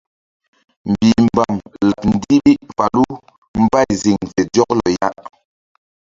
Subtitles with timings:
[0.91, 1.55] Mbihmbam
[1.89, 3.05] laɓ ndiɓi falu
[3.63, 5.07] mbay ziŋ fe zɔklɔ ya.